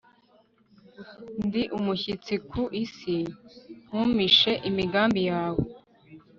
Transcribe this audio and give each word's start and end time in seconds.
ndi 1.45 1.61
umushyitsi 1.77 2.33
ku 2.49 2.61
isi, 2.83 3.17
ntumpishe 3.85 4.51
imigambi 4.69 5.21
yawe 5.29 5.63